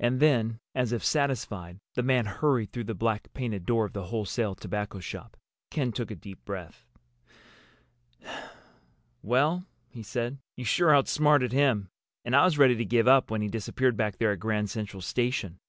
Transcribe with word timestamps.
And 0.00 0.18
then, 0.18 0.58
as 0.74 0.90
if 0.90 1.04
satisfied, 1.04 1.78
the 1.94 2.02
man 2.02 2.26
hurried 2.26 2.72
through 2.72 2.82
the 2.90 2.92
black 2.96 3.32
painted 3.34 3.64
door 3.66 3.84
of 3.84 3.92
the 3.92 4.06
wholesale 4.06 4.56
tobacco 4.56 4.98
shop. 4.98 5.36
Ken 5.70 5.92
took 5.92 6.10
a 6.10 6.16
deep 6.16 6.44
breath. 6.44 6.88
"Well," 9.22 9.66
he 9.88 10.02
said, 10.02 10.38
"you 10.56 10.64
sure 10.64 10.92
outsmarted 10.92 11.52
him! 11.52 11.88
And 12.24 12.34
I 12.34 12.44
was 12.46 12.58
ready 12.58 12.74
to 12.74 12.84
give 12.84 13.06
up 13.06 13.30
when 13.30 13.42
he 13.42 13.48
disappeared 13.48 13.96
back 13.96 14.18
there 14.18 14.32
at 14.32 14.40
Grand 14.40 14.70
Central 14.70 15.02
Station. 15.02 15.60